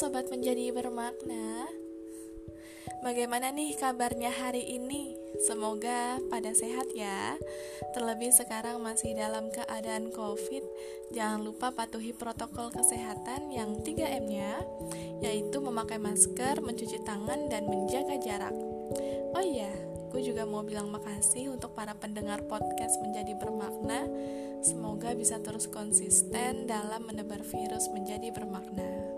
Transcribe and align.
sobat 0.00 0.32
menjadi 0.32 0.72
bermakna. 0.72 1.68
Bagaimana 3.04 3.52
nih 3.52 3.76
kabarnya 3.76 4.32
hari 4.32 4.64
ini? 4.80 5.12
Semoga 5.44 6.16
pada 6.32 6.56
sehat 6.56 6.88
ya. 6.96 7.36
Terlebih 7.92 8.32
sekarang 8.32 8.80
masih 8.80 9.12
dalam 9.12 9.52
keadaan 9.52 10.08
Covid, 10.08 10.64
jangan 11.12 11.44
lupa 11.44 11.76
patuhi 11.76 12.16
protokol 12.16 12.72
kesehatan 12.72 13.52
yang 13.52 13.84
3M-nya, 13.84 14.64
yaitu 15.20 15.60
memakai 15.60 16.00
masker, 16.00 16.64
mencuci 16.64 17.04
tangan 17.04 17.52
dan 17.52 17.68
menjaga 17.68 18.16
jarak. 18.24 18.56
Oh 19.36 19.44
iya, 19.44 19.68
gue 20.16 20.24
juga 20.24 20.48
mau 20.48 20.64
bilang 20.64 20.88
makasih 20.88 21.52
untuk 21.52 21.76
para 21.76 21.92
pendengar 21.92 22.48
podcast 22.48 22.96
menjadi 23.04 23.36
bermakna. 23.36 24.08
Semoga 24.64 25.12
bisa 25.12 25.44
terus 25.44 25.68
konsisten 25.68 26.64
dalam 26.64 27.04
menebar 27.04 27.44
virus 27.44 27.92
menjadi 27.92 28.32
bermakna. 28.32 29.09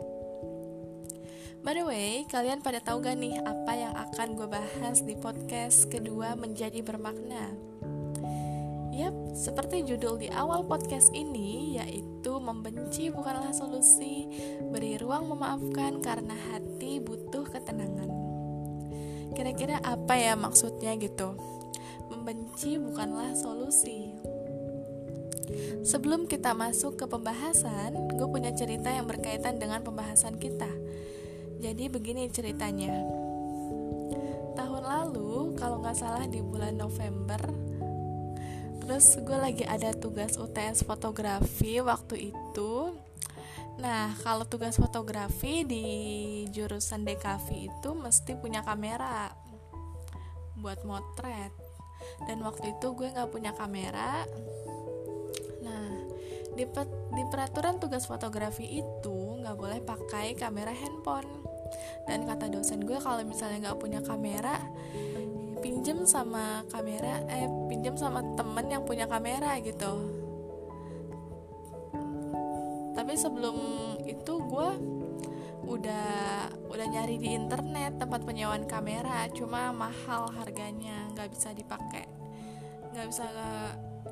By 1.62 1.78
the 1.78 1.86
way, 1.86 2.26
kalian 2.26 2.58
pada 2.58 2.82
tahu 2.82 3.06
gak 3.06 3.22
nih 3.22 3.38
apa 3.38 3.72
yang 3.78 3.94
akan 3.94 4.34
gue 4.34 4.50
bahas 4.50 4.98
di 5.06 5.14
podcast 5.14 5.86
kedua 5.86 6.34
menjadi 6.34 6.82
bermakna? 6.82 7.54
Yap, 8.90 9.14
seperti 9.38 9.86
judul 9.86 10.18
di 10.18 10.26
awal 10.34 10.66
podcast 10.66 11.14
ini, 11.14 11.78
yaitu 11.78 12.34
membenci 12.42 13.14
bukanlah 13.14 13.54
solusi, 13.54 14.26
beri 14.74 14.98
ruang 14.98 15.30
memaafkan 15.30 16.02
karena 16.02 16.34
hati 16.50 16.98
butuh 16.98 17.46
ketenangan. 17.46 18.10
Kira-kira 19.30 19.78
apa 19.86 20.18
ya 20.18 20.34
maksudnya 20.34 20.98
gitu? 20.98 21.38
Membenci 22.10 22.74
bukanlah 22.82 23.38
solusi. 23.38 24.10
Sebelum 25.86 26.26
kita 26.26 26.58
masuk 26.58 26.98
ke 26.98 27.06
pembahasan, 27.06 28.19
gue 28.19 28.26
punya 28.26 28.50
cerita 28.50 28.91
yang 28.91 29.06
berkaitan 29.06 29.62
dengan 29.62 29.86
pembahasan 29.86 30.42
kita 30.42 30.82
jadi 31.62 31.86
begini 31.86 32.27
ceritanya. 32.27 32.91
Tahun 34.58 34.82
lalu, 34.82 35.55
kalau 35.55 35.78
nggak 35.78 35.94
salah 35.94 36.27
di 36.27 36.42
bulan 36.42 36.74
November, 36.74 37.38
terus 38.82 39.14
gue 39.22 39.38
lagi 39.38 39.62
ada 39.62 39.94
tugas 39.94 40.34
UTS 40.34 40.82
fotografi 40.82 41.78
waktu 41.78 42.34
itu. 42.34 42.98
Nah, 43.78 44.10
kalau 44.27 44.42
tugas 44.42 44.74
fotografi 44.74 45.62
di 45.62 45.86
jurusan 46.50 47.06
DKV 47.06 47.46
itu 47.54 47.91
mesti 47.94 48.34
punya 48.34 48.66
kamera 48.66 49.30
buat 50.58 50.82
motret. 50.82 51.54
Dan 52.26 52.42
waktu 52.42 52.74
itu 52.74 52.91
gue 52.98 53.06
nggak 53.06 53.30
punya 53.30 53.54
kamera. 53.54 54.26
Nah, 55.62 55.88
di, 56.58 56.66
di 57.14 57.22
peraturan 57.30 57.78
tugas 57.78 58.10
fotografi 58.10 58.82
itu 58.82 59.16
nggak 59.38 59.54
boleh 59.54 59.78
pakai 59.86 60.34
kamera 60.34 60.74
handphone 60.74 61.41
dan 62.06 62.27
kata 62.27 62.51
dosen 62.51 62.83
gue 62.83 62.98
kalau 62.98 63.23
misalnya 63.23 63.70
nggak 63.70 63.81
punya 63.81 64.01
kamera 64.03 64.59
pinjem 65.62 66.03
sama 66.03 66.67
kamera 66.67 67.23
eh 67.31 67.47
pinjem 67.70 67.95
sama 67.95 68.19
temen 68.34 68.67
yang 68.67 68.83
punya 68.83 69.06
kamera 69.06 69.62
gitu. 69.62 70.11
Tapi 72.93 73.15
sebelum 73.17 73.56
itu 74.05 74.33
gue 74.43 74.69
udah 75.62 76.50
udah 76.67 76.87
nyari 76.91 77.17
di 77.23 77.39
internet 77.39 78.03
tempat 78.03 78.27
penyewaan 78.27 78.67
kamera 78.67 79.31
cuma 79.31 79.70
mahal 79.70 80.28
harganya 80.34 81.06
nggak 81.15 81.31
bisa 81.31 81.55
dipakai. 81.55 82.11
Nggak 82.93 83.06
bisa 83.09 83.27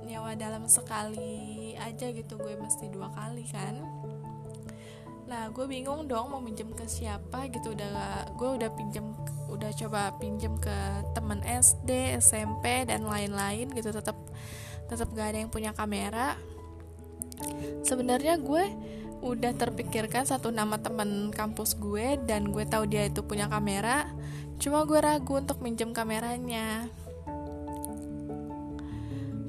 nyewa 0.06 0.32
dalam 0.38 0.64
sekali 0.70 1.74
aja 1.76 2.08
gitu 2.14 2.38
gue 2.38 2.54
mesti 2.56 2.88
dua 2.88 3.10
kali 3.10 3.44
kan 3.50 3.74
Nah 5.30 5.46
gue 5.54 5.62
bingung 5.70 6.10
dong 6.10 6.34
mau 6.34 6.42
minjem 6.42 6.74
ke 6.74 6.90
siapa 6.90 7.46
gitu. 7.54 7.70
Udah 7.78 8.26
gue 8.34 8.50
udah 8.58 8.70
pinjem 8.74 9.14
udah 9.46 9.70
coba 9.78 10.10
pinjem 10.18 10.58
ke 10.58 10.74
temen 11.14 11.38
SD 11.46 12.18
SMP 12.18 12.82
dan 12.90 13.06
lain-lain 13.06 13.70
gitu. 13.70 13.94
Tetap 13.94 14.18
tetap 14.90 15.06
gak 15.14 15.30
ada 15.30 15.38
yang 15.46 15.52
punya 15.54 15.70
kamera. 15.70 16.34
Sebenarnya 17.86 18.42
gue 18.42 18.66
udah 19.22 19.54
terpikirkan 19.54 20.26
satu 20.26 20.50
nama 20.50 20.82
temen 20.82 21.30
kampus 21.30 21.78
gue 21.78 22.18
dan 22.26 22.50
gue 22.50 22.66
tahu 22.66 22.90
dia 22.90 23.06
itu 23.06 23.22
punya 23.22 23.46
kamera. 23.46 24.10
Cuma 24.58 24.82
gue 24.82 24.98
ragu 24.98 25.38
untuk 25.38 25.62
minjem 25.62 25.94
kameranya 25.94 26.90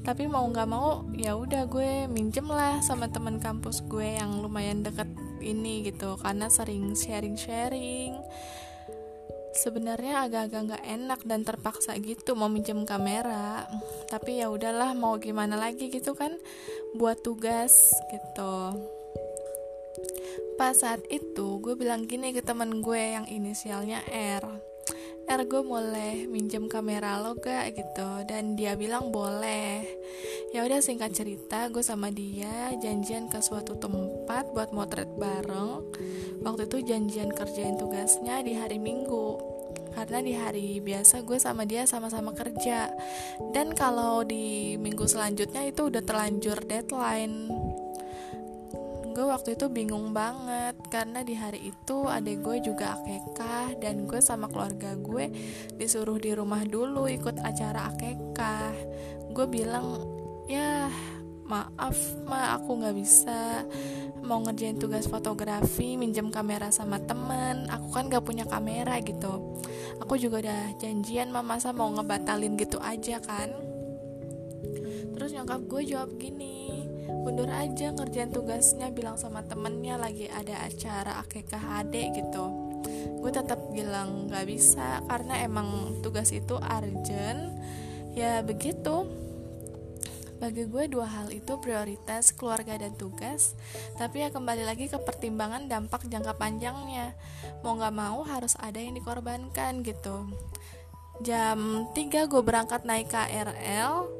tapi 0.02 0.26
mau 0.26 0.42
nggak 0.50 0.66
mau 0.66 1.06
ya 1.14 1.38
udah 1.38 1.70
gue 1.70 2.10
minjem 2.10 2.50
lah 2.50 2.82
sama 2.82 3.06
temen 3.06 3.38
kampus 3.38 3.86
gue 3.86 4.18
yang 4.18 4.42
lumayan 4.42 4.82
deket 4.82 5.06
ini 5.38 5.86
gitu. 5.86 6.18
Karena 6.18 6.50
sering 6.50 6.98
sharing-sharing. 6.98 8.18
Sebenarnya 9.52 10.26
agak-agak 10.26 10.60
nggak 10.64 10.84
enak 10.86 11.20
dan 11.28 11.46
terpaksa 11.46 11.94
gitu 12.02 12.34
mau 12.34 12.50
minjem 12.50 12.82
kamera. 12.82 13.70
Tapi 14.10 14.42
ya 14.42 14.50
udahlah 14.50 14.90
mau 14.98 15.14
gimana 15.22 15.54
lagi 15.54 15.86
gitu 15.86 16.18
kan 16.18 16.34
buat 16.98 17.22
tugas 17.22 17.94
gitu. 18.10 18.54
Pas 20.58 20.74
saat 20.74 21.06
itu 21.14 21.62
gue 21.62 21.78
bilang 21.78 22.10
gini 22.10 22.34
ke 22.34 22.42
temen 22.42 22.82
gue 22.82 22.98
yang 22.98 23.26
inisialnya 23.30 24.02
R 24.10 24.71
Er 25.32 25.48
gue 25.48 25.64
boleh 25.64 26.28
minjem 26.28 26.68
kamera 26.68 27.16
lo 27.16 27.32
gak 27.40 27.72
gitu. 27.72 28.28
Dan 28.28 28.52
dia 28.52 28.76
bilang 28.76 29.08
boleh. 29.08 29.80
Ya 30.52 30.60
udah 30.60 30.84
singkat 30.84 31.16
cerita 31.16 31.72
gue 31.72 31.80
sama 31.80 32.12
dia 32.12 32.68
janjian 32.76 33.32
ke 33.32 33.40
suatu 33.40 33.80
tempat 33.80 34.52
buat 34.52 34.76
motret 34.76 35.08
bareng. 35.16 35.88
Waktu 36.44 36.68
itu 36.68 36.84
janjian 36.84 37.32
kerjain 37.32 37.80
tugasnya 37.80 38.44
di 38.44 38.60
hari 38.60 38.76
minggu. 38.76 39.40
Karena 39.96 40.20
di 40.20 40.36
hari 40.36 40.84
biasa 40.84 41.24
gue 41.24 41.40
sama 41.40 41.64
dia 41.64 41.88
sama-sama 41.88 42.36
kerja. 42.36 42.92
Dan 43.56 43.72
kalau 43.72 44.28
di 44.28 44.76
minggu 44.76 45.08
selanjutnya 45.08 45.64
itu 45.64 45.88
udah 45.88 46.04
terlanjur 46.04 46.60
deadline 46.68 47.48
gue 49.12 49.28
waktu 49.28 49.60
itu 49.60 49.68
bingung 49.68 50.16
banget 50.16 50.74
karena 50.88 51.20
di 51.20 51.36
hari 51.36 51.68
itu 51.68 52.08
adek 52.08 52.40
gue 52.40 52.56
juga 52.64 52.96
akekah 52.96 53.76
dan 53.76 54.08
gue 54.08 54.20
sama 54.24 54.48
keluarga 54.48 54.96
gue 54.96 55.28
disuruh 55.76 56.16
di 56.16 56.32
rumah 56.32 56.64
dulu 56.64 57.04
ikut 57.12 57.44
acara 57.44 57.92
akekah 57.92 58.72
gue 59.36 59.46
bilang 59.48 60.08
ya 60.48 60.88
maaf 61.52 61.98
ma 62.24 62.56
aku 62.56 62.80
nggak 62.80 62.96
bisa. 62.96 63.66
Mau 64.22 64.38
ngerjain 64.40 64.78
tugas 64.78 65.10
fotografi 65.10 65.98
minjem 65.98 66.30
kamera 66.30 66.70
sama 66.70 67.02
temen 67.02 67.66
aku 67.66 67.90
kan 67.90 68.06
gak 68.06 68.22
punya 68.22 68.46
kamera 68.46 69.02
gitu. 69.02 69.58
Aku 69.98 70.14
juga 70.14 70.40
udah 70.46 70.78
janjian 70.78 71.34
mama 71.34 71.58
masa 71.58 71.74
mau 71.74 71.90
ngebatalin 71.90 72.54
gitu 72.54 72.78
aja 72.78 73.18
kan? 73.18 73.50
Terus 75.18 75.34
nyokap 75.34 75.66
gue 75.66 75.82
jawab 75.90 76.14
gini 76.16 76.86
mundur 77.22 77.46
aja 77.46 77.94
ngerjain 77.94 78.34
tugasnya 78.34 78.90
bilang 78.90 79.14
sama 79.14 79.46
temennya 79.46 79.94
lagi 79.94 80.26
ada 80.26 80.66
acara 80.66 81.22
akekah 81.22 81.86
adek 81.86 82.18
gitu. 82.18 82.44
Gue 83.22 83.30
tetap 83.30 83.62
bilang 83.70 84.26
nggak 84.26 84.46
bisa 84.50 85.06
karena 85.06 85.38
emang 85.46 86.02
tugas 86.02 86.34
itu 86.34 86.58
urgent. 86.58 87.54
Ya 88.18 88.42
begitu. 88.42 89.06
Bagi 90.42 90.66
gue 90.66 90.90
dua 90.90 91.06
hal 91.06 91.30
itu 91.30 91.54
prioritas 91.62 92.34
keluarga 92.34 92.74
dan 92.74 92.98
tugas 92.98 93.54
tapi 93.94 94.26
ya 94.26 94.34
kembali 94.34 94.66
lagi 94.66 94.90
ke 94.90 94.98
pertimbangan 94.98 95.70
dampak 95.70 96.02
jangka 96.10 96.34
panjangnya. 96.34 97.14
Mau 97.62 97.78
nggak 97.78 97.94
mau 97.94 98.26
harus 98.26 98.58
ada 98.58 98.82
yang 98.82 98.98
dikorbankan 98.98 99.86
gitu. 99.86 100.26
Jam 101.22 101.86
3 101.94 102.26
gue 102.26 102.42
berangkat 102.42 102.82
naik 102.82 103.14
KRL 103.14 104.10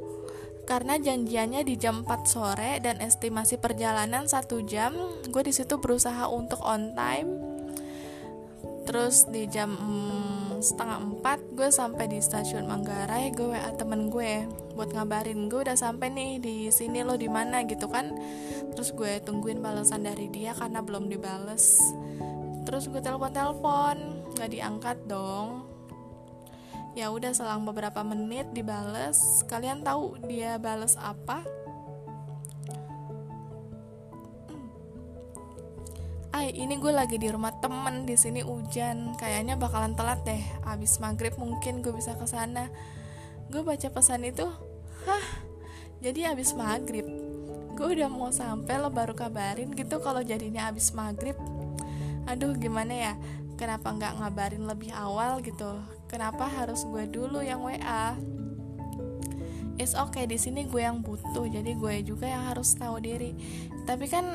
karena 0.62 0.94
janjiannya 0.94 1.66
di 1.66 1.74
jam 1.74 2.06
4 2.06 2.22
sore 2.26 2.78
dan 2.78 3.02
estimasi 3.02 3.58
perjalanan 3.58 4.30
satu 4.30 4.62
jam 4.62 4.94
gue 5.26 5.42
di 5.42 5.52
situ 5.54 5.78
berusaha 5.82 6.30
untuk 6.30 6.62
on 6.62 6.94
time. 6.94 7.30
Terus 8.82 9.30
di 9.30 9.46
jam 9.46 9.74
setengah 10.58 10.98
empat 11.02 11.38
gue 11.54 11.70
sampai 11.70 12.10
di 12.10 12.18
stasiun 12.18 12.66
Manggarai 12.66 13.30
gue 13.30 13.46
wa 13.46 13.70
temen 13.78 14.10
gue 14.10 14.46
buat 14.74 14.90
ngabarin 14.90 15.46
gue 15.50 15.62
udah 15.66 15.78
sampai 15.78 16.10
nih 16.10 16.38
di 16.42 16.56
sini 16.70 17.02
lo 17.02 17.18
di 17.18 17.26
mana? 17.30 17.62
gitu 17.66 17.90
kan. 17.90 18.14
Terus 18.74 18.94
gue 18.94 19.22
tungguin 19.22 19.62
balasan 19.62 20.06
dari 20.06 20.30
dia 20.30 20.54
karena 20.54 20.82
belum 20.82 21.10
dibales. 21.10 21.78
Terus 22.62 22.86
gue 22.90 23.02
telepon 23.02 23.34
telepon 23.34 23.96
nggak 24.38 24.50
diangkat 24.50 24.98
dong 25.10 25.71
ya 26.92 27.08
udah 27.08 27.32
selang 27.32 27.64
beberapa 27.64 28.04
menit 28.04 28.52
dibales 28.52 29.40
kalian 29.48 29.80
tahu 29.80 30.20
dia 30.28 30.60
bales 30.60 31.00
apa 31.00 31.40
hmm. 34.52 34.68
Ay, 36.32 36.52
ini 36.56 36.76
gue 36.80 36.92
lagi 36.92 37.20
di 37.20 37.28
rumah 37.28 37.52
temen 37.60 38.08
di 38.08 38.16
sini 38.16 38.40
hujan, 38.40 39.12
kayaknya 39.20 39.52
bakalan 39.60 39.92
telat 39.92 40.24
deh. 40.24 40.40
Abis 40.64 40.96
maghrib 40.96 41.36
mungkin 41.36 41.84
gue 41.84 41.92
bisa 41.92 42.16
ke 42.16 42.24
sana. 42.24 42.72
Gue 43.52 43.60
baca 43.60 43.84
pesan 43.92 44.24
itu, 44.24 44.48
hah? 45.04 45.26
Jadi 46.00 46.24
abis 46.24 46.56
maghrib, 46.56 47.04
gue 47.76 47.88
udah 47.98 48.08
mau 48.08 48.32
sampai 48.32 48.80
lo 48.80 48.88
baru 48.88 49.12
kabarin 49.12 49.76
gitu 49.76 50.00
kalau 50.00 50.24
jadinya 50.24 50.72
abis 50.72 50.96
maghrib. 50.96 51.36
aduh 52.22 52.54
gimana 52.54 52.94
ya 52.94 53.12
kenapa 53.62 53.94
nggak 53.94 54.18
ngabarin 54.18 54.66
lebih 54.66 54.90
awal 54.90 55.38
gitu? 55.38 55.78
Kenapa 56.10 56.50
harus 56.50 56.82
gue 56.82 57.06
dulu 57.06 57.38
yang 57.46 57.62
WA 57.62 58.18
It's 59.78 59.94
okay 59.94 60.26
di 60.26 60.36
sini 60.36 60.66
gue 60.66 60.82
yang 60.82 61.00
butuh 61.00 61.46
jadi 61.48 61.72
gue 61.78 61.94
juga 62.02 62.26
yang 62.28 62.50
harus 62.50 62.74
tahu 62.74 62.98
diri. 62.98 63.32
Tapi 63.86 64.10
kan 64.10 64.26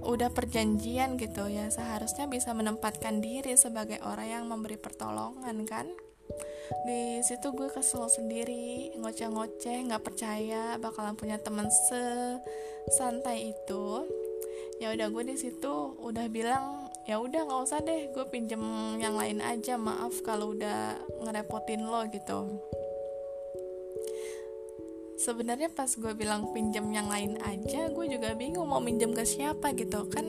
udah 0.00 0.32
perjanjian 0.32 1.20
gitu 1.20 1.44
ya 1.44 1.68
seharusnya 1.68 2.24
bisa 2.24 2.56
menempatkan 2.56 3.20
diri 3.20 3.52
sebagai 3.52 4.00
orang 4.00 4.28
yang 4.32 4.44
memberi 4.48 4.80
pertolongan 4.80 5.68
kan? 5.68 5.86
Di 6.88 7.20
situ 7.20 7.52
gue 7.52 7.68
kesel 7.70 8.08
sendiri 8.08 8.96
ngoceh-ngoceh 8.96 9.92
nggak 9.92 10.02
percaya 10.02 10.80
bakalan 10.80 11.14
punya 11.14 11.36
teman 11.38 11.68
sesantai 11.70 13.52
itu. 13.54 14.08
Ya 14.80 14.90
udah 14.96 15.12
gue 15.12 15.24
di 15.32 15.36
situ 15.36 15.96
udah 16.00 16.26
bilang 16.32 16.79
ya 17.10 17.18
udah 17.18 17.42
nggak 17.42 17.62
usah 17.66 17.82
deh 17.82 18.14
gue 18.14 18.22
pinjem 18.30 18.62
yang 19.02 19.18
lain 19.18 19.42
aja 19.42 19.74
maaf 19.74 20.22
kalau 20.22 20.54
udah 20.54 20.94
ngerepotin 21.26 21.82
lo 21.82 22.06
gitu. 22.06 22.62
Sebenarnya 25.18 25.74
pas 25.74 25.90
gue 25.90 26.14
bilang 26.14 26.54
pinjem 26.54 26.86
yang 26.94 27.10
lain 27.10 27.34
aja 27.42 27.90
gue 27.90 28.06
juga 28.06 28.38
bingung 28.38 28.70
mau 28.70 28.78
minjem 28.78 29.10
ke 29.10 29.26
siapa 29.26 29.74
gitu. 29.74 30.06
Kan 30.06 30.22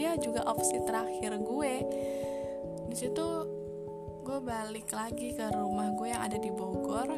dia 0.00 0.16
juga 0.16 0.48
opsi 0.48 0.80
terakhir 0.88 1.36
gue. 1.36 1.74
Di 2.88 2.96
situ 2.96 3.26
gue 4.24 4.38
balik 4.40 4.88
lagi 4.88 5.36
ke 5.36 5.52
rumah 5.52 5.92
gue 6.00 6.16
yang 6.16 6.24
ada 6.24 6.40
di 6.40 6.48
Bogor 6.48 7.12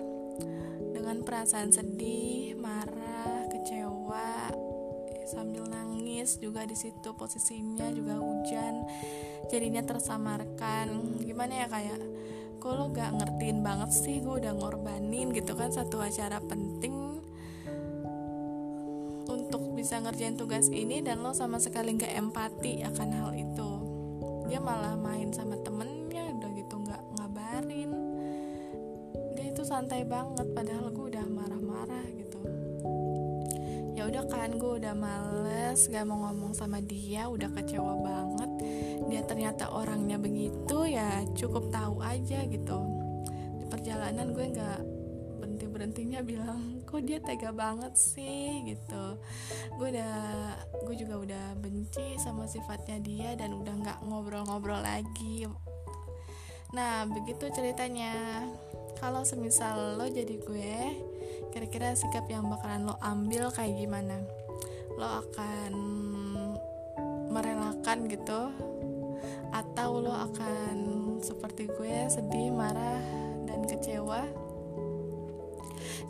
dengan 0.90 1.22
perasaan 1.22 1.70
sedih 1.70 2.58
marah 2.58 3.46
kecewa 3.46 4.53
sambil 5.34 5.66
nangis 5.66 6.38
juga 6.38 6.62
di 6.62 6.78
situ 6.78 7.10
posisinya 7.18 7.90
juga 7.90 8.22
hujan. 8.22 8.86
Jadinya 9.50 9.82
tersamarkan. 9.82 11.18
Gimana 11.26 11.52
ya 11.62 11.66
kayak 11.66 12.00
kok 12.62 12.72
lo 12.78 12.88
gak 12.94 13.18
ngertiin 13.18 13.60
banget 13.60 13.90
sih 13.92 14.22
gue 14.22 14.38
udah 14.38 14.54
ngorbanin? 14.54 15.34
Gitu 15.34 15.52
kan 15.58 15.74
satu 15.74 15.98
acara 15.98 16.38
penting 16.40 17.04
bisa 19.84 20.00
ngerjain 20.00 20.32
tugas 20.32 20.72
ini 20.72 21.04
dan 21.04 21.20
lo 21.20 21.36
sama 21.36 21.60
sekali 21.60 21.92
nggak 21.92 22.16
empati 22.16 22.80
akan 22.88 23.08
hal 23.20 23.30
itu. 23.36 23.70
Dia 24.48 24.56
malah 24.56 24.96
main 24.96 25.28
sama 25.28 25.60
temennya 25.60 26.24
udah 26.40 26.50
gitu 26.56 26.74
nggak 26.80 27.02
ngabarin. 27.20 27.92
Dia 29.36 29.52
itu 29.52 29.60
santai 29.60 30.08
banget 30.08 30.56
padahal 30.56 30.88
gue 30.88 31.03
kan 34.28 34.56
gue 34.56 34.72
udah 34.80 34.94
males 34.96 35.88
gak 35.88 36.04
mau 36.08 36.28
ngomong 36.28 36.56
sama 36.56 36.80
dia 36.80 37.28
udah 37.28 37.50
kecewa 37.52 37.94
banget. 38.00 38.50
Dia 39.10 39.22
ternyata 39.24 39.70
orangnya 39.70 40.16
begitu 40.16 40.88
ya 40.88 41.24
cukup 41.36 41.68
tahu 41.68 42.00
aja 42.00 42.44
gitu. 42.48 42.78
Di 43.60 43.64
perjalanan 43.68 44.32
gue 44.32 44.46
nggak 44.54 44.80
berhenti 45.44 45.66
berhentinya 45.68 46.20
bilang 46.24 46.80
kok 46.88 47.04
dia 47.04 47.20
tega 47.20 47.52
banget 47.52 47.94
sih? 47.94 48.64
gitu. 48.64 49.04
Gue 49.76 49.92
udah 49.92 50.14
gue 50.82 50.94
juga 50.96 51.14
udah 51.20 51.46
benci 51.60 52.16
sama 52.18 52.48
sifatnya 52.48 52.98
dia 52.98 53.36
dan 53.36 53.54
udah 53.54 53.74
nggak 53.76 53.98
ngobrol-ngobrol 54.08 54.80
lagi. 54.80 55.46
Nah 56.74 57.06
begitu 57.06 57.50
ceritanya. 57.54 58.42
Kalau 58.94 59.20
semisal 59.26 60.00
lo 60.00 60.06
jadi 60.08 60.38
gue 60.38 60.74
kira-kira 61.54 61.94
sikap 61.94 62.26
yang 62.26 62.50
bakalan 62.50 62.90
lo 62.90 62.98
ambil 62.98 63.46
kayak 63.54 63.78
gimana? 63.78 64.18
Lo 64.98 65.22
akan 65.22 65.72
merelakan 67.30 68.10
gitu? 68.10 68.50
Atau 69.54 70.02
lo 70.02 70.10
akan 70.10 70.76
seperti 71.22 71.70
gue 71.70 72.10
sedih 72.10 72.50
marah 72.50 72.98
dan 73.46 73.62
kecewa? 73.70 74.26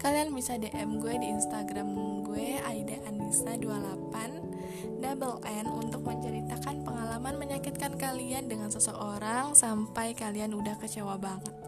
Kalian 0.01 0.33
bisa 0.33 0.57
DM 0.57 0.97
gue 0.97 1.13
di 1.13 1.29
Instagram 1.29 2.25
gue 2.25 2.57
Aida 2.65 2.97
Anissa 3.05 3.53
28 3.61 5.01
double 5.05 5.45
N 5.45 5.69
untuk 5.69 6.09
menceritakan 6.09 6.89
pengalaman 6.89 7.37
menyakitkan 7.37 8.01
kalian 8.01 8.49
dengan 8.49 8.73
seseorang 8.73 9.53
sampai 9.53 10.17
kalian 10.17 10.57
udah 10.57 10.81
kecewa 10.81 11.21
banget. 11.21 11.64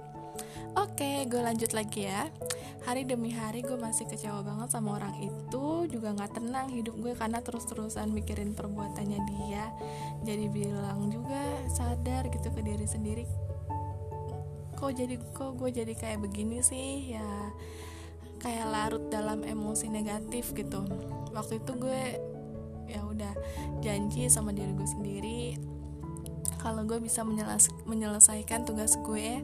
Oke, 0.76 1.25
gue 1.25 1.40
lanjut 1.40 1.73
lagi 1.73 2.05
ya. 2.05 2.28
Hari 2.84 3.08
demi 3.08 3.32
hari 3.32 3.64
gue 3.64 3.81
masih 3.81 4.05
kecewa 4.05 4.44
banget 4.44 4.69
sama 4.69 5.00
orang 5.00 5.17
itu. 5.25 5.88
Juga 5.88 6.12
gak 6.12 6.37
tenang 6.37 6.69
hidup 6.69 7.00
gue 7.00 7.17
karena 7.17 7.40
terus-terusan 7.40 8.12
mikirin 8.12 8.52
perbuatannya 8.52 9.20
dia. 9.25 9.73
Jadi 10.28 10.52
bilang 10.52 11.08
juga 11.08 11.40
sadar 11.73 12.28
gitu 12.28 12.52
ke 12.52 12.61
diri 12.61 12.84
sendiri. 12.84 13.25
Kok 14.76 14.93
jadi 14.93 15.17
kok 15.32 15.56
gue 15.56 15.73
jadi 15.73 15.96
kayak 15.96 16.20
begini 16.28 16.61
sih? 16.61 17.17
Ya 17.17 17.29
kayak 18.44 18.69
larut 18.69 19.08
dalam 19.08 19.49
emosi 19.49 19.88
negatif 19.88 20.52
gitu. 20.52 20.84
Waktu 21.32 21.64
itu 21.64 21.72
gue 21.72 22.02
ya 22.87 23.00
udah 23.00 23.32
janji 23.81 24.29
sama 24.29 24.52
diri 24.52 24.76
gue 24.76 24.88
sendiri 24.88 25.43
kalau 26.62 26.82
gue 26.85 26.99
bisa 27.03 27.23
menyeles 27.23 27.69
menyelesaikan 27.85 28.64
tugas 28.64 28.97
gue 29.05 29.41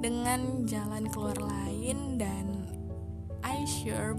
dengan 0.00 0.64
jalan 0.64 1.06
keluar 1.12 1.36
lain 1.38 2.16
dan 2.20 2.68
I 3.44 3.62
sure 3.68 4.16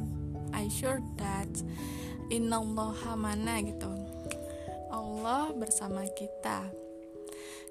I 0.55 0.69
sure 0.71 1.03
that 1.19 1.51
innallaha 2.29 3.13
mana 3.17 3.61
gitu. 3.61 3.91
Allah 4.89 5.51
bersama 5.53 6.05
kita. 6.15 6.71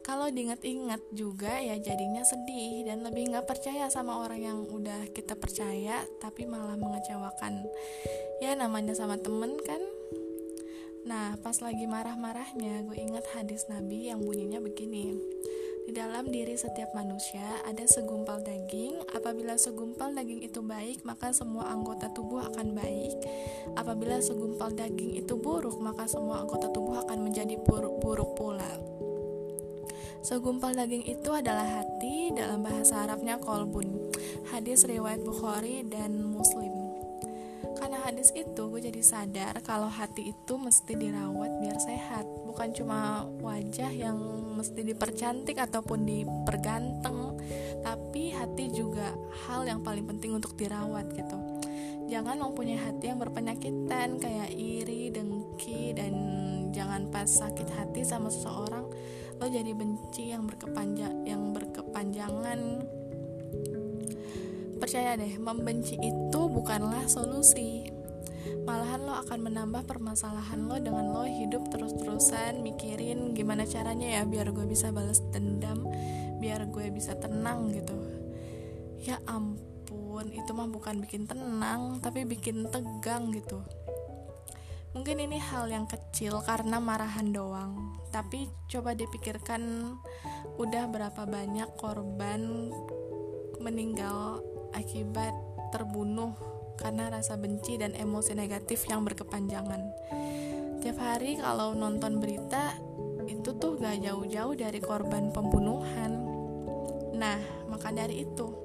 Kalau 0.04 0.28
diingat-ingat 0.28 1.00
juga 1.16 1.56
ya 1.64 1.80
jadinya 1.80 2.20
sedih 2.20 2.84
dan 2.84 3.00
lebih 3.08 3.32
nggak 3.32 3.48
percaya 3.48 3.88
sama 3.88 4.20
orang 4.20 4.40
yang 4.44 4.58
udah 4.68 5.08
kita 5.16 5.32
percaya 5.32 6.04
tapi 6.20 6.44
malah 6.44 6.76
mengecewakan. 6.76 7.64
Ya 8.44 8.52
namanya 8.52 8.92
sama 8.92 9.16
temen 9.16 9.56
kan 9.64 9.80
nah 11.04 11.36
pas 11.40 11.56
lagi 11.60 11.84
marah-marahnya 11.84 12.84
gue 12.88 12.96
ingat 12.96 13.24
hadis 13.36 13.68
nabi 13.68 14.08
yang 14.08 14.24
bunyinya 14.24 14.58
begini 14.58 15.16
di 15.84 15.92
dalam 15.92 16.32
diri 16.32 16.56
setiap 16.56 16.96
manusia 16.96 17.44
ada 17.68 17.84
segumpal 17.84 18.40
daging. 18.40 19.04
Apabila 19.12 19.52
segumpal 19.60 20.16
daging 20.16 20.40
itu 20.40 20.64
baik, 20.64 21.04
maka 21.04 21.28
semua 21.36 21.68
anggota 21.68 22.08
tubuh 22.08 22.40
akan 22.40 22.72
baik. 22.72 23.20
Apabila 23.76 24.16
segumpal 24.24 24.72
daging 24.72 25.20
itu 25.20 25.36
buruk, 25.36 25.76
maka 25.84 26.08
semua 26.08 26.40
anggota 26.40 26.72
tubuh 26.72 27.04
akan 27.04 27.28
menjadi 27.28 27.60
buruk, 27.60 28.00
buruk 28.00 28.32
pula. 28.32 28.72
Segumpal 30.24 30.72
daging 30.72 31.04
itu 31.04 31.30
adalah 31.36 31.84
hati 31.84 32.32
dalam 32.32 32.64
bahasa 32.64 33.04
Arabnya 33.04 33.36
kolbun. 33.36 34.08
Hadis 34.56 34.88
riwayat 34.88 35.20
Bukhari 35.20 35.84
dan 35.84 36.16
Muslim. 36.16 36.73
Hadis 38.14 38.30
itu 38.30 38.62
gue 38.70 38.78
jadi 38.78 39.02
sadar 39.02 39.58
kalau 39.66 39.90
hati 39.90 40.30
itu 40.30 40.54
mesti 40.54 40.94
dirawat 40.94 41.50
biar 41.58 41.82
sehat, 41.82 42.22
bukan 42.46 42.70
cuma 42.70 43.26
wajah 43.42 43.90
yang 43.90 44.14
mesti 44.54 44.86
dipercantik 44.86 45.58
ataupun 45.58 46.06
diperganteng, 46.06 47.34
tapi 47.82 48.30
hati 48.30 48.70
juga 48.70 49.18
hal 49.50 49.66
yang 49.66 49.82
paling 49.82 50.06
penting 50.06 50.30
untuk 50.30 50.54
dirawat 50.54 51.10
gitu. 51.10 51.34
Jangan 52.06 52.38
mempunyai 52.38 52.78
hati 52.78 53.10
yang 53.10 53.18
berpenyakitan 53.18 54.22
kayak 54.22 54.54
iri, 54.54 55.10
dengki 55.10 55.98
dan 55.98 56.14
jangan 56.70 57.10
pas 57.10 57.26
sakit 57.26 57.66
hati 57.66 58.06
sama 58.06 58.30
seseorang. 58.30 58.94
Lo 59.42 59.50
jadi 59.50 59.74
benci 59.74 60.30
yang 60.30 60.46
berkepanjang 60.46 61.26
yang 61.26 61.50
berkepanjangan. 61.50 62.78
Percaya 64.78 65.18
deh 65.18 65.34
membenci 65.34 65.98
itu 65.98 66.40
bukanlah 66.46 67.10
solusi 67.10 67.93
malahan 68.64 69.04
lo 69.04 69.14
akan 69.24 69.38
menambah 69.44 69.84
permasalahan 69.84 70.64
lo 70.64 70.76
dengan 70.80 71.12
lo 71.12 71.24
hidup 71.28 71.68
terus-terusan 71.68 72.64
mikirin 72.64 73.36
gimana 73.36 73.68
caranya 73.68 74.20
ya 74.20 74.22
biar 74.24 74.52
gue 74.52 74.64
bisa 74.64 74.88
balas 74.94 75.20
dendam 75.32 75.84
biar 76.40 76.68
gue 76.68 76.92
bisa 76.92 77.16
tenang 77.16 77.72
gitu. 77.72 77.96
Ya 79.04 79.20
ampun 79.28 80.28
itu 80.32 80.50
mah 80.52 80.68
bukan 80.68 81.00
bikin 81.04 81.28
tenang 81.28 82.00
tapi 82.04 82.24
bikin 82.28 82.68
tegang 82.68 83.32
gitu. 83.32 83.64
Mungkin 84.94 85.18
ini 85.18 85.42
hal 85.42 85.66
yang 85.66 85.90
kecil 85.90 86.38
karena 86.46 86.78
marahan 86.78 87.34
doang, 87.34 87.98
tapi 88.14 88.46
coba 88.70 88.94
dipikirkan 88.94 89.90
udah 90.54 90.86
berapa 90.86 91.26
banyak 91.26 91.66
korban 91.74 92.70
meninggal 93.58 94.38
akibat 94.70 95.34
terbunuh 95.74 96.53
karena 96.76 97.10
rasa 97.10 97.38
benci 97.38 97.78
dan 97.78 97.94
emosi 97.94 98.34
negatif 98.34 98.86
yang 98.90 99.02
berkepanjangan. 99.06 99.82
Tiap 100.82 100.98
hari 101.00 101.40
kalau 101.40 101.72
nonton 101.72 102.20
berita 102.20 102.76
itu 103.24 103.56
tuh 103.56 103.80
gak 103.80 104.04
jauh-jauh 104.04 104.52
dari 104.52 104.80
korban 104.84 105.32
pembunuhan. 105.32 106.12
Nah, 107.16 107.40
maka 107.70 107.88
dari 107.94 108.26
itu, 108.26 108.64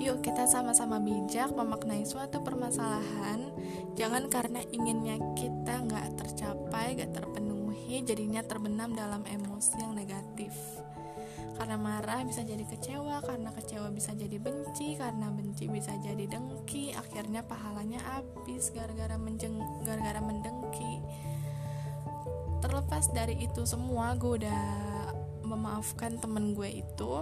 Yuk 0.00 0.24
kita 0.24 0.48
sama-sama 0.48 0.96
bijak 0.96 1.52
memaknai 1.52 2.08
suatu 2.08 2.40
permasalahan 2.40 3.52
Jangan 3.94 4.26
karena 4.26 4.64
inginnya 4.74 5.20
kita 5.38 5.86
nggak 5.86 6.18
tercapai, 6.18 6.98
nggak 6.98 7.14
terpenuhi 7.14 8.02
jadinya 8.02 8.42
terbenam 8.42 8.90
dalam 8.90 9.22
emosi 9.22 9.78
yang 9.78 9.94
negatif 9.94 10.83
karena 11.54 11.78
marah 11.78 12.26
bisa 12.26 12.42
jadi 12.42 12.66
kecewa 12.66 13.22
karena 13.22 13.54
kecewa 13.54 13.88
bisa 13.94 14.10
jadi 14.14 14.42
benci 14.42 14.98
karena 14.98 15.30
benci 15.30 15.70
bisa 15.70 15.94
jadi 16.02 16.26
dengki. 16.26 16.94
Akhirnya 16.98 17.46
pahalanya 17.46 18.02
habis 18.02 18.74
gara-gara 18.74 19.14
menjeng 19.14 19.54
gara-gara 19.86 20.18
mendengki. 20.18 21.00
Terlepas 22.58 23.14
dari 23.14 23.46
itu 23.46 23.62
semua 23.68 24.18
gue 24.18 24.42
udah 24.42 24.64
memaafkan 25.46 26.18
temen 26.18 26.58
gue 26.58 26.82
itu. 26.82 27.12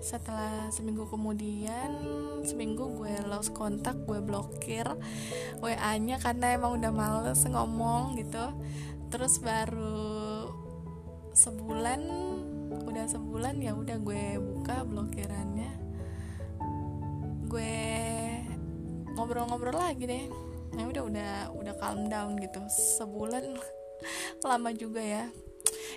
Setelah 0.00 0.72
seminggu 0.72 1.04
kemudian 1.10 1.92
seminggu 2.46 2.88
gue 2.96 3.20
lost 3.28 3.52
kontak 3.52 4.00
gue 4.08 4.22
blokir 4.24 4.88
wa 5.60 5.92
nya 6.00 6.16
karena 6.16 6.56
emang 6.56 6.80
udah 6.80 6.92
males 6.94 7.42
ngomong 7.44 8.16
gitu. 8.16 8.54
Terus 9.10 9.42
baru 9.42 10.46
sebulan 11.34 12.29
udah 12.90 13.06
sebulan 13.06 13.62
ya 13.62 13.72
udah 13.78 14.02
gue 14.02 14.24
buka 14.42 14.82
blokirannya. 14.82 15.70
Gue 17.46 17.74
ngobrol-ngobrol 19.14 19.78
lagi 19.78 20.10
deh. 20.10 20.26
Ya 20.74 20.84
udah 20.90 21.02
udah 21.06 21.32
udah 21.54 21.74
calm 21.78 22.10
down 22.10 22.34
gitu. 22.42 22.58
Sebulan 22.98 23.54
lama 24.50 24.70
juga 24.74 24.98
ya. 24.98 25.30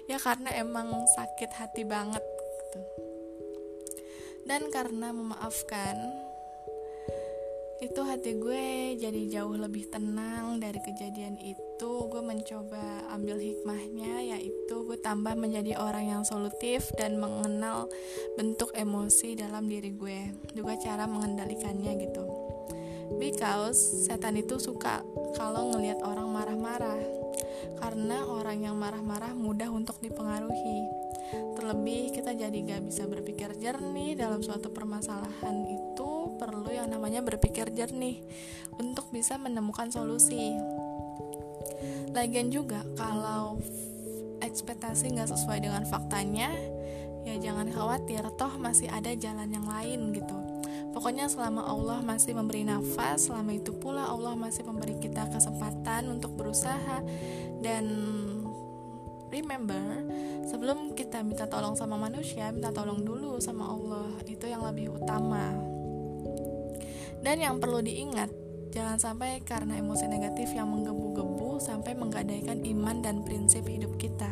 Ya 0.06 0.22
karena 0.22 0.54
emang 0.54 0.94
sakit 1.18 1.52
hati 1.58 1.82
banget 1.82 2.22
gitu. 2.22 2.80
Dan 4.46 4.70
karena 4.70 5.10
memaafkan 5.10 5.98
itu 7.82 8.00
hati 8.06 8.38
gue 8.38 8.96
jadi 9.02 9.22
jauh 9.42 9.58
lebih 9.58 9.90
tenang 9.90 10.62
dari 10.62 10.80
kejadian 10.80 11.36
itu 11.42 11.63
gue 11.82 12.22
mencoba 12.22 13.10
ambil 13.10 13.42
hikmahnya 13.42 14.22
yaitu 14.36 14.76
gue 14.86 14.98
tambah 15.02 15.34
menjadi 15.34 15.82
orang 15.82 16.06
yang 16.06 16.24
solutif 16.24 16.94
dan 16.96 17.18
mengenal 17.18 17.90
bentuk 18.38 18.70
emosi 18.78 19.34
dalam 19.34 19.66
diri 19.66 19.92
gue 19.92 20.20
juga 20.54 20.78
cara 20.78 21.10
mengendalikannya 21.10 21.92
gitu 22.06 22.24
because 23.18 24.06
setan 24.06 24.38
itu 24.38 24.62
suka 24.62 25.02
kalau 25.34 25.74
ngelihat 25.74 26.00
orang 26.06 26.30
marah-marah 26.30 27.02
karena 27.82 28.24
orang 28.30 28.64
yang 28.64 28.78
marah-marah 28.78 29.34
mudah 29.34 29.68
untuk 29.74 29.98
dipengaruhi 30.00 31.04
Terlebih 31.54 32.14
kita 32.14 32.36
jadi 32.36 32.54
gak 32.54 32.84
bisa 32.86 33.10
berpikir 33.10 33.56
jernih 33.58 34.14
dalam 34.14 34.44
suatu 34.46 34.70
permasalahan 34.70 35.66
itu 35.66 36.38
perlu 36.38 36.70
yang 36.70 36.92
namanya 36.92 37.24
berpikir 37.26 37.74
jernih 37.74 38.22
untuk 38.78 39.10
bisa 39.10 39.40
menemukan 39.40 39.90
solusi. 39.90 40.54
Lagian 42.14 42.54
juga 42.54 42.86
kalau 42.94 43.58
ekspektasi 44.40 45.18
nggak 45.18 45.34
sesuai 45.34 45.66
dengan 45.66 45.84
faktanya, 45.90 46.54
ya 47.26 47.36
jangan 47.42 47.74
khawatir, 47.74 48.22
toh 48.38 48.54
masih 48.62 48.86
ada 48.94 49.10
jalan 49.18 49.50
yang 49.50 49.66
lain 49.66 50.14
gitu. 50.14 50.38
Pokoknya 50.94 51.26
selama 51.26 51.66
Allah 51.66 52.06
masih 52.06 52.38
memberi 52.38 52.62
nafas, 52.70 53.26
selama 53.26 53.58
itu 53.58 53.74
pula 53.74 54.06
Allah 54.06 54.38
masih 54.38 54.62
memberi 54.62 54.94
kita 55.02 55.26
kesempatan 55.34 56.06
untuk 56.06 56.38
berusaha. 56.38 57.02
Dan 57.66 57.90
remember 59.34 59.82
sebelum 60.46 60.94
kita 60.94 61.26
minta 61.26 61.50
tolong 61.50 61.74
sama 61.74 61.98
manusia 61.98 62.54
minta 62.54 62.70
tolong 62.70 63.02
dulu 63.02 63.42
sama 63.42 63.66
Allah 63.66 64.14
itu 64.30 64.46
yang 64.46 64.62
lebih 64.62 64.94
utama. 64.94 65.50
Dan 67.26 67.42
yang 67.42 67.58
perlu 67.58 67.82
diingat 67.82 68.30
jangan 68.70 69.02
sampai 69.02 69.42
karena 69.42 69.82
emosi 69.82 70.06
negatif 70.06 70.54
yang 70.54 70.70
menggebu-gebu 70.70 71.43
sampai 71.58 71.98
menggadaikan 71.98 72.62
iman 72.64 73.02
dan 73.02 73.22
prinsip 73.26 73.66
hidup 73.68 73.98
kita. 73.98 74.30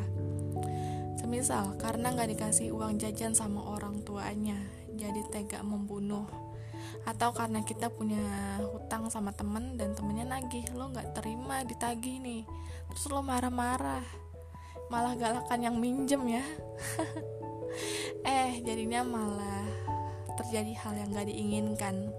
Semisal 1.17 1.77
karena 1.77 2.13
nggak 2.13 2.37
dikasih 2.37 2.73
uang 2.73 2.97
jajan 3.01 3.33
sama 3.37 3.61
orang 3.77 4.01
tuanya 4.01 4.57
jadi 4.95 5.21
tega 5.29 5.59
membunuh. 5.65 6.25
Atau 7.05 7.33
karena 7.33 7.65
kita 7.65 7.89
punya 7.89 8.21
hutang 8.61 9.09
sama 9.09 9.33
temen 9.33 9.77
dan 9.77 9.97
temennya 9.97 10.27
nagih 10.37 10.65
lo 10.77 10.89
nggak 10.93 11.17
terima 11.17 11.65
ditagih 11.65 12.21
nih. 12.21 12.43
Terus 12.93 13.05
lo 13.09 13.25
marah-marah. 13.25 14.05
Malah 14.91 15.13
galakan 15.17 15.59
yang 15.61 15.75
minjem 15.81 16.21
ya. 16.39 16.45
Eh 18.27 18.59
jadinya 18.67 18.99
malah 19.07 19.63
terjadi 20.35 20.75
hal 20.83 20.93
yang 20.99 21.09
gak 21.15 21.31
diinginkan 21.31 22.11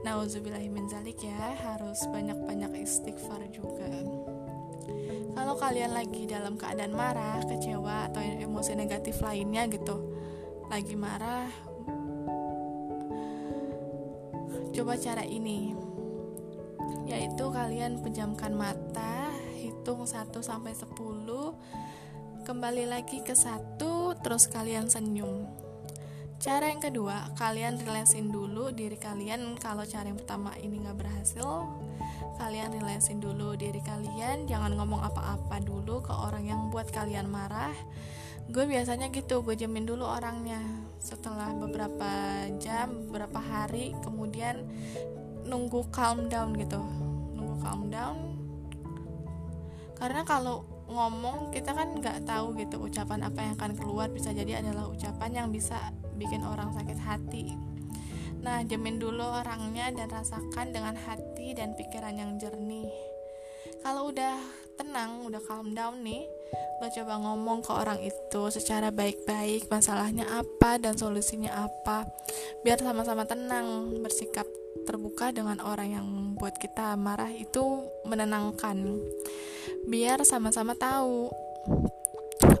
Nauzubillahimin 0.00 0.88
zalik 0.88 1.20
ya 1.20 1.54
harus 1.60 2.00
banyak-banyak 2.08 2.80
istighfar 2.80 3.44
juga. 3.52 3.90
Kalau 5.36 5.54
kalian 5.60 5.92
lagi 5.92 6.24
dalam 6.24 6.56
keadaan 6.56 6.96
marah, 6.96 7.40
kecewa 7.44 8.10
atau 8.10 8.20
emosi 8.20 8.74
negatif 8.74 9.20
lainnya 9.20 9.68
gitu 9.68 9.96
lagi 10.70 10.94
marah 10.94 11.50
coba 14.70 14.94
cara 14.96 15.26
ini. 15.26 15.74
Yaitu 17.10 17.50
kalian 17.50 18.00
pejamkan 18.00 18.54
mata 18.54 19.34
hitung 19.58 20.06
1 20.06 20.30
sampai 20.40 20.72
10 20.72 20.94
kembali 22.46 22.88
lagi 22.88 23.20
ke 23.20 23.34
satu 23.36 24.16
terus 24.22 24.48
kalian 24.48 24.88
senyum 24.88 25.44
cara 26.40 26.72
yang 26.72 26.80
kedua 26.80 27.36
kalian 27.36 27.76
rilesin 27.76 28.32
dulu 28.32 28.72
diri 28.72 28.96
kalian. 28.96 29.60
Kalau 29.60 29.84
cara 29.84 30.08
yang 30.08 30.16
pertama 30.16 30.56
ini 30.56 30.80
nggak 30.80 30.96
berhasil 30.96 31.68
kalian 32.40 32.80
rilesin 32.80 33.20
dulu 33.20 33.52
diri 33.60 33.84
kalian. 33.84 34.48
Jangan 34.48 34.72
ngomong 34.72 35.04
apa-apa 35.04 35.60
dulu 35.60 36.00
ke 36.00 36.16
orang 36.16 36.48
yang 36.48 36.72
buat 36.72 36.88
kalian 36.88 37.28
marah. 37.28 37.76
Gue 38.48 38.64
biasanya 38.64 39.12
gitu 39.12 39.44
gue 39.44 39.52
jamin 39.52 39.84
dulu 39.84 40.08
orangnya. 40.08 40.64
Setelah 40.96 41.52
beberapa 41.52 42.08
jam 42.56 43.12
beberapa 43.12 43.36
hari 43.36 43.92
kemudian 44.00 44.64
nunggu 45.44 45.92
calm 45.92 46.32
down 46.32 46.56
gitu. 46.56 46.80
Nunggu 47.36 47.60
calm 47.60 47.92
down. 47.92 48.16
Karena 50.00 50.24
kalau 50.24 50.64
ngomong 50.88 51.52
kita 51.52 51.76
kan 51.76 52.00
nggak 52.00 52.24
tahu 52.24 52.56
gitu 52.56 52.80
ucapan 52.80 53.28
apa 53.28 53.44
yang 53.44 53.52
akan 53.60 53.76
keluar. 53.76 54.08
Bisa 54.08 54.32
jadi 54.32 54.64
adalah 54.64 54.88
ucapan 54.88 55.44
yang 55.44 55.48
bisa 55.52 55.76
bikin 56.20 56.44
orang 56.44 56.76
sakit 56.76 57.00
hati. 57.00 57.56
Nah 58.44 58.60
jamin 58.68 59.00
dulu 59.00 59.24
orangnya 59.24 59.88
dan 59.96 60.12
rasakan 60.12 60.76
dengan 60.76 60.92
hati 61.00 61.56
dan 61.56 61.72
pikiran 61.72 62.12
yang 62.12 62.36
jernih. 62.36 62.92
Kalau 63.80 64.12
udah 64.12 64.36
tenang 64.76 65.24
udah 65.24 65.40
calm 65.44 65.72
down 65.76 66.00
nih 66.04 66.24
lo 66.80 66.88
coba 66.88 67.20
ngomong 67.20 67.60
ke 67.60 67.72
orang 67.76 68.00
itu 68.00 68.48
secara 68.48 68.88
baik-baik 68.88 69.68
masalahnya 69.68 70.24
apa 70.32 70.80
dan 70.80 70.96
solusinya 70.96 71.68
apa. 71.68 72.08
Biar 72.64 72.80
sama-sama 72.80 73.28
tenang 73.28 74.00
bersikap 74.00 74.48
terbuka 74.88 75.28
dengan 75.28 75.60
orang 75.60 75.88
yang 75.92 76.06
buat 76.40 76.56
kita 76.56 76.96
marah 76.96 77.28
itu 77.28 77.84
menenangkan. 78.08 78.80
Biar 79.84 80.24
sama-sama 80.24 80.72
tahu 80.72 81.28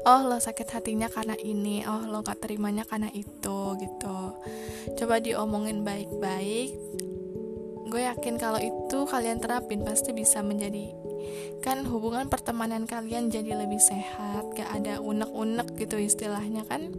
oh 0.06 0.20
lo 0.28 0.38
sakit 0.40 0.68
hatinya 0.70 1.08
karena 1.10 1.36
ini. 1.36 1.84
Oh 1.84 2.04
lo 2.06 2.24
gak 2.24 2.44
terimanya 2.44 2.86
karena 2.88 3.08
itu 3.12 3.76
gitu. 3.76 4.18
Coba 4.96 5.20
diomongin 5.20 5.84
baik-baik. 5.84 6.70
Gue 7.90 8.06
yakin 8.06 8.38
kalau 8.38 8.62
itu 8.62 8.98
kalian 9.08 9.42
terapin 9.42 9.82
pasti 9.82 10.14
bisa 10.14 10.46
menjadi 10.46 10.94
kan 11.60 11.84
hubungan 11.84 12.32
pertemanan 12.32 12.88
kalian 12.88 13.28
jadi 13.28 13.58
lebih 13.58 13.82
sehat. 13.82 14.56
Gak 14.56 14.70
ada 14.80 15.02
unek-unek 15.02 15.76
gitu 15.76 16.00
istilahnya 16.00 16.64
kan? 16.64 16.94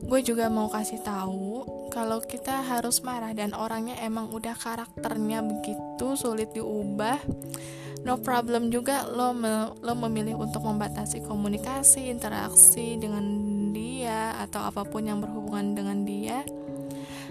Gue 0.00 0.24
juga 0.24 0.48
mau 0.48 0.72
kasih 0.72 1.04
tahu 1.04 1.68
kalau 1.92 2.22
kita 2.24 2.64
harus 2.64 3.04
marah 3.04 3.36
dan 3.36 3.52
orangnya 3.52 3.98
emang 4.00 4.32
udah 4.32 4.56
karakternya 4.56 5.44
begitu 5.44 6.16
sulit 6.16 6.54
diubah 6.56 7.20
no 8.04 8.20
problem 8.20 8.72
juga 8.72 9.04
lo 9.08 9.36
me, 9.36 9.76
lo 9.84 9.92
memilih 9.94 10.40
untuk 10.40 10.64
membatasi 10.64 11.20
komunikasi 11.24 12.08
interaksi 12.08 12.96
dengan 12.96 13.24
dia 13.70 14.34
atau 14.40 14.64
apa 14.64 14.88
pun 14.88 15.04
yang 15.04 15.20
berhubungan 15.20 15.76
dengan 15.76 16.04
dia. 16.08 16.42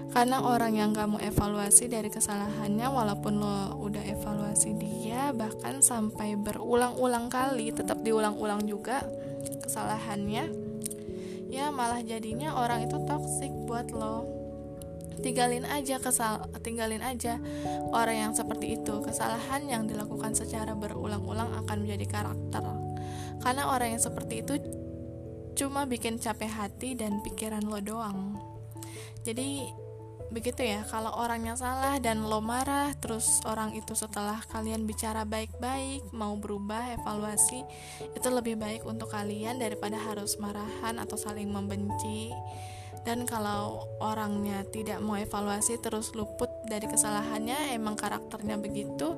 Karena 0.10 0.42
orang 0.42 0.74
yang 0.74 0.90
kamu 0.90 1.22
evaluasi 1.22 1.86
dari 1.86 2.10
kesalahannya 2.10 2.90
walaupun 2.90 3.38
lo 3.38 3.78
udah 3.78 4.02
evaluasi 4.10 4.74
dia 4.82 5.30
bahkan 5.38 5.86
sampai 5.86 6.34
berulang-ulang 6.34 7.30
kali 7.30 7.70
tetap 7.70 8.02
diulang-ulang 8.02 8.66
juga 8.66 9.06
kesalahannya 9.62 10.50
ya 11.50 11.70
malah 11.70 12.02
jadinya 12.02 12.58
orang 12.58 12.90
itu 12.90 12.98
toksik 13.06 13.54
buat 13.70 13.94
lo 13.94 14.39
tinggalin 15.20 15.68
aja 15.68 16.00
kesal 16.00 16.48
tinggalin 16.64 17.04
aja 17.04 17.38
orang 17.92 18.30
yang 18.30 18.34
seperti 18.34 18.80
itu. 18.80 19.04
Kesalahan 19.04 19.68
yang 19.68 19.86
dilakukan 19.86 20.36
secara 20.36 20.74
berulang-ulang 20.76 21.66
akan 21.66 21.78
menjadi 21.86 22.06
karakter. 22.08 22.64
Karena 23.40 23.72
orang 23.72 23.96
yang 23.96 24.04
seperti 24.04 24.44
itu 24.44 24.54
cuma 25.56 25.84
bikin 25.84 26.20
capek 26.20 26.52
hati 26.52 26.96
dan 26.96 27.20
pikiran 27.20 27.64
lo 27.68 27.84
doang. 27.84 28.40
Jadi 29.28 29.68
begitu 30.30 30.62
ya 30.62 30.86
kalau 30.86 31.10
orangnya 31.18 31.58
salah 31.58 31.98
dan 31.98 32.22
lo 32.22 32.38
marah 32.38 32.94
terus 33.02 33.42
orang 33.50 33.74
itu 33.74 33.98
setelah 33.98 34.38
kalian 34.54 34.86
bicara 34.86 35.26
baik-baik 35.26 36.06
mau 36.14 36.38
berubah 36.38 37.02
evaluasi 37.02 37.66
itu 38.14 38.28
lebih 38.30 38.62
baik 38.62 38.86
untuk 38.86 39.10
kalian 39.10 39.58
daripada 39.58 39.98
harus 39.98 40.38
marahan 40.38 41.02
atau 41.02 41.18
saling 41.18 41.50
membenci 41.50 42.30
dan 43.08 43.24
kalau 43.24 43.88
orangnya 44.04 44.68
tidak 44.68 45.00
mau 45.00 45.16
evaluasi 45.16 45.80
terus 45.80 46.12
luput 46.14 46.52
dari 46.68 46.86
kesalahannya 46.86 47.74
emang 47.74 47.96
karakternya 47.96 48.60
begitu 48.60 49.16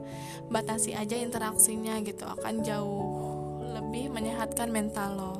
batasi 0.47 0.93
aja 0.93 1.17
interaksinya 1.17 1.97
gitu. 2.05 2.23
Akan 2.29 2.61
jauh 2.61 3.59
lebih 3.61 4.13
menyehatkan 4.13 4.69
mental 4.69 5.11
lo. 5.17 5.35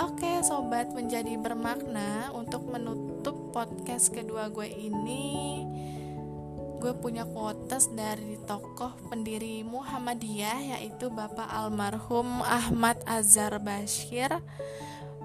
Oke 0.00 0.40
sobat 0.40 0.96
menjadi 0.96 1.36
bermakna 1.36 2.32
untuk 2.32 2.64
menutup 2.64 3.52
podcast 3.52 4.08
kedua 4.08 4.48
gue 4.48 4.64
ini 4.64 5.60
Gue 6.80 6.96
punya 6.96 7.28
quotes 7.28 7.92
dari 7.92 8.40
tokoh 8.48 8.96
pendiri 9.12 9.60
Muhammadiyah 9.60 10.80
yaitu 10.80 11.12
Bapak 11.12 11.44
almarhum 11.52 12.40
Ahmad 12.40 12.96
Azhar 13.04 13.60
Bashir 13.60 14.40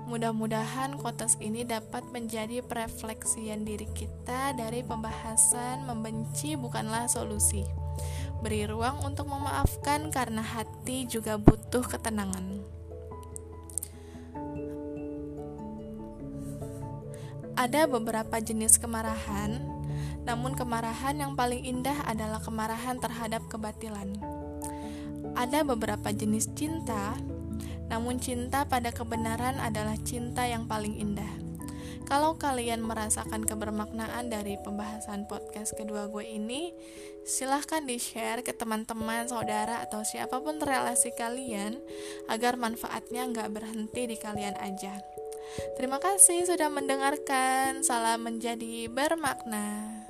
Mudah-mudahan 0.05 1.01
quotes 1.01 1.41
ini 1.41 1.65
dapat 1.65 2.05
menjadi 2.13 2.61
perefleksian 2.61 3.65
diri 3.65 3.89
kita 3.89 4.53
dari 4.53 4.85
pembahasan 4.85 5.89
membenci 5.89 6.53
bukanlah 6.53 7.09
solusi 7.09 7.65
Beri 8.45 8.69
ruang 8.69 9.01
untuk 9.01 9.25
memaafkan 9.25 10.13
karena 10.13 10.45
hati 10.45 11.09
juga 11.09 11.41
butuh 11.41 11.81
ketenangan 11.81 12.61
Ada 17.55 17.87
beberapa 17.87 18.43
jenis 18.43 18.75
kemarahan, 18.75 19.63
namun 20.27 20.59
kemarahan 20.59 21.15
yang 21.15 21.39
paling 21.39 21.63
indah 21.63 22.03
adalah 22.03 22.43
kemarahan 22.43 22.99
terhadap 22.99 23.47
kebatilan. 23.47 24.11
Ada 25.39 25.63
beberapa 25.63 26.11
jenis 26.11 26.51
cinta, 26.51 27.15
namun 27.87 28.17
cinta 28.17 28.65
pada 28.65 28.89
kebenaran 28.89 29.57
adalah 29.61 29.95
cinta 30.01 30.45
yang 30.45 30.65
paling 30.65 30.97
indah. 30.97 31.45
Kalau 32.05 32.37
kalian 32.37 32.85
merasakan 32.85 33.41
kebermaknaan 33.41 34.29
dari 34.29 34.61
pembahasan 34.61 35.25
podcast 35.25 35.73
kedua 35.73 36.05
gue 36.05 36.21
ini, 36.21 36.69
silahkan 37.25 37.81
di-share 37.81 38.45
ke 38.45 38.53
teman-teman, 38.53 39.25
saudara, 39.25 39.81
atau 39.81 40.05
siapa 40.05 40.37
pun 40.37 40.61
relasi 40.61 41.09
kalian 41.17 41.81
agar 42.29 42.61
manfaatnya 42.61 43.25
nggak 43.25 43.49
berhenti 43.49 44.05
di 44.05 44.17
kalian 44.21 44.53
aja. 44.61 45.01
Terima 45.81 45.97
kasih 45.97 46.45
sudah 46.45 46.69
mendengarkan. 46.69 47.81
Salam 47.81 48.21
menjadi 48.21 48.85
bermakna. 48.85 50.04